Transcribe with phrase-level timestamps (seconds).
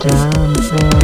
[0.00, 0.99] down.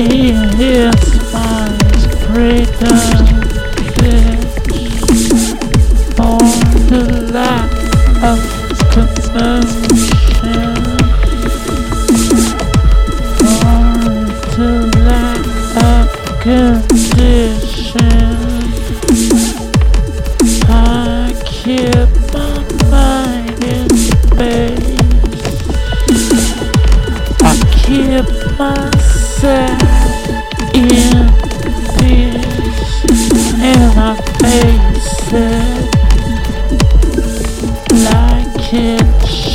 [0.00, 3.37] And it is my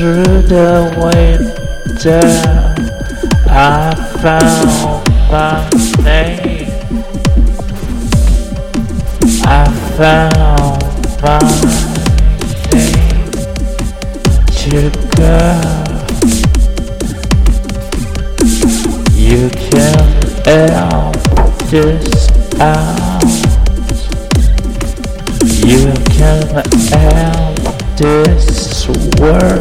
[0.00, 2.24] through the window.
[3.50, 5.68] I found my
[6.02, 6.70] name.
[9.44, 9.68] I
[9.98, 10.80] found
[11.20, 11.38] my
[12.72, 13.28] name.
[19.14, 20.12] You can
[20.46, 21.16] help
[21.68, 22.20] this
[22.58, 23.22] out.
[25.62, 26.48] You can
[26.88, 27.68] help
[27.98, 28.88] this
[29.20, 29.59] world.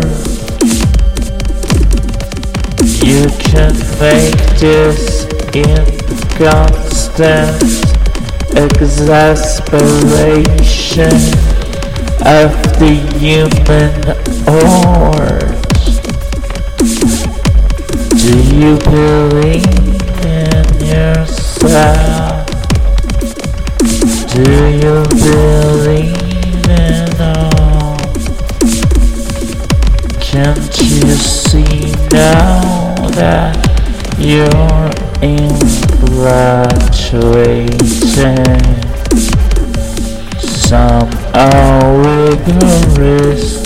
[5.54, 7.64] Inconstant
[8.58, 11.14] exasperation
[12.28, 13.96] of the human
[14.46, 15.56] heart.
[18.18, 22.46] Do you believe in yourself?
[24.34, 24.44] Do
[24.76, 27.98] you believe in all?
[30.20, 33.59] Can't you see now that
[34.30, 34.92] you're
[35.24, 35.80] infatuated?
[40.40, 43.58] Somehow rigorously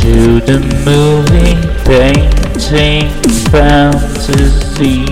[0.00, 3.10] to the moving painting
[3.50, 5.04] fantasy.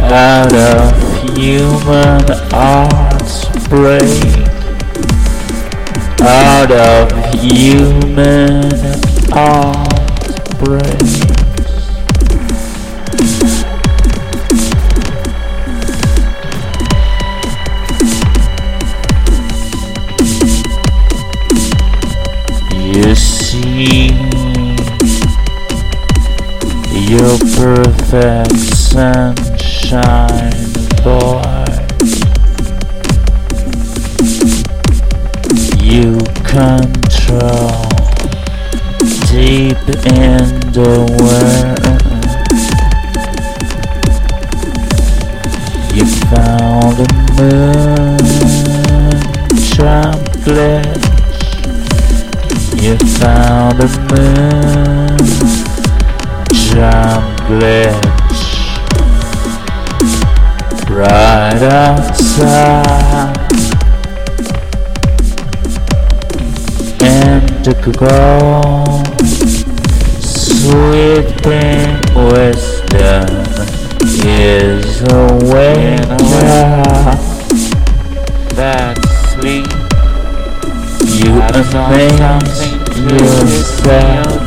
[0.00, 2.24] Out of human
[2.54, 4.24] arts break.
[6.22, 8.72] Out of human
[9.34, 9.88] art
[10.58, 11.27] breaks
[27.08, 30.12] you perfect sunshine,
[31.02, 31.42] boy.
[35.82, 37.88] You control
[39.26, 40.44] deep in
[40.76, 41.78] the world.
[45.94, 47.08] You found the
[47.38, 48.18] moon
[50.44, 51.06] glitch.
[52.82, 54.97] You found the moon
[56.78, 58.42] jump glitch.
[60.88, 63.36] Right outside.
[67.02, 69.02] And the girl
[70.20, 71.98] sweeping
[72.30, 73.26] wisdom
[74.24, 76.06] is awake
[78.54, 78.94] that
[79.32, 79.66] sleep
[81.18, 82.60] you amaze
[83.10, 84.37] yourself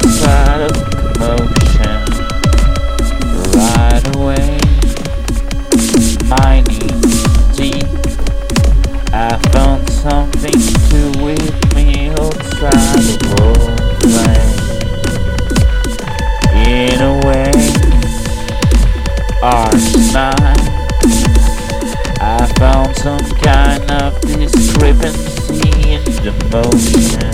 [22.94, 27.32] some kind of discrepancy in the motion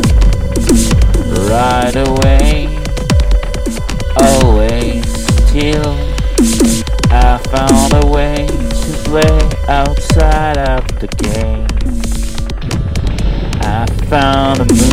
[1.49, 2.67] right away
[4.17, 5.05] always
[5.47, 6.07] still
[7.09, 11.67] I found a way to play outside of the game.
[13.61, 14.86] I found a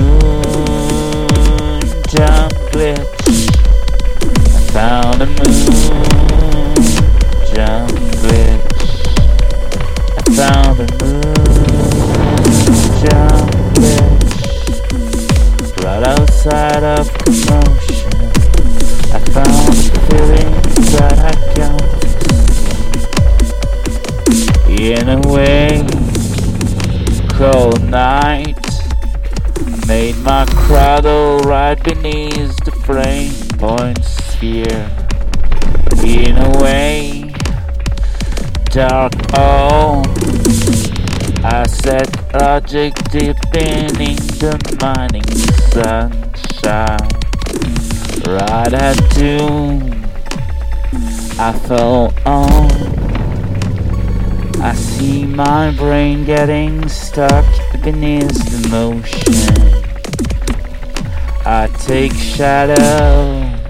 [25.05, 25.87] in a
[27.29, 28.57] cold night
[29.87, 34.89] made my cradle right beneath the frame point sphere.
[36.03, 37.35] In a way
[38.71, 40.03] dark oh
[41.45, 43.89] I set logic deep in
[44.41, 45.29] the mining
[45.75, 47.11] sunshine.
[48.27, 50.03] Right at doom
[51.39, 53.04] I fell on
[54.61, 57.45] I see my brain getting stuck
[57.83, 59.85] beneath the motion.
[61.47, 63.65] I take shadows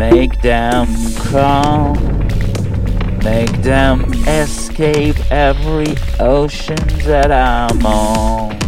[0.00, 0.86] make them
[1.16, 1.92] calm
[3.22, 8.59] make them escape every ocean that I'm on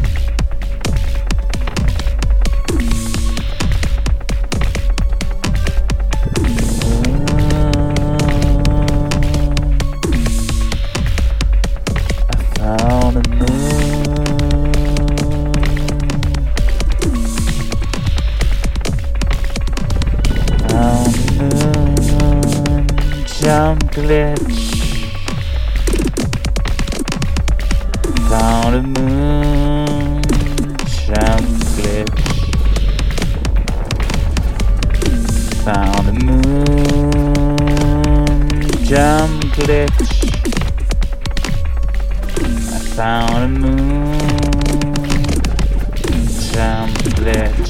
[28.73, 30.23] Found a moon
[31.05, 31.47] jump
[31.77, 32.25] glitch.
[35.63, 36.47] Found a moon
[38.87, 40.13] jump glitch.
[42.73, 44.19] I found a moon
[46.51, 47.62] jump glitch.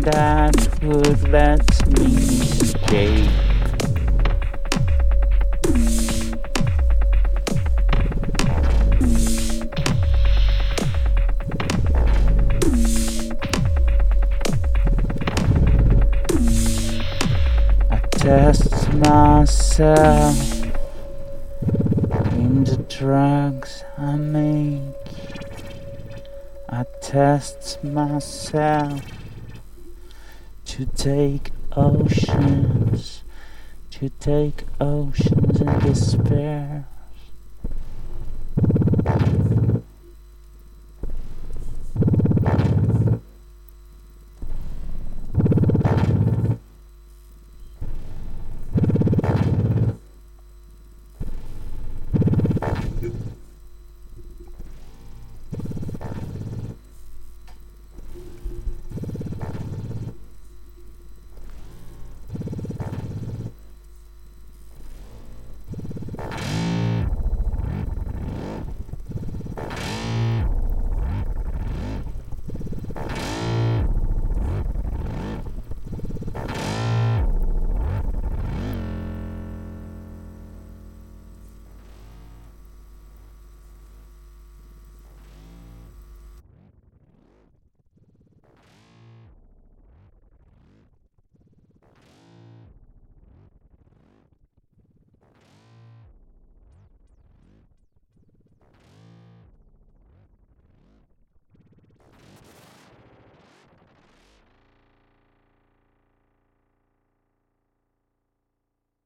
[0.00, 1.66] That would let
[1.98, 2.14] me
[2.62, 3.30] escape.
[17.90, 20.64] I test myself
[22.32, 24.80] in the drugs I make.
[26.68, 29.21] I test myself
[30.72, 33.24] to take oceans,
[33.90, 36.86] to take oceans in despair.